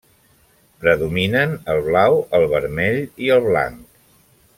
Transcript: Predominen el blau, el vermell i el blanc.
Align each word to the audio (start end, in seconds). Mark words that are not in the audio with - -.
Predominen 0.85 1.53
el 1.73 1.81
blau, 1.89 2.17
el 2.39 2.47
vermell 2.55 2.99
i 3.27 3.31
el 3.37 3.45
blanc. 3.53 4.01